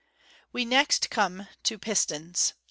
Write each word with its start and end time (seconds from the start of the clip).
We 0.51 0.65
next 0.65 1.11
come 1.11 1.47
to— 1.61 1.77
Pistons. 1.77 2.55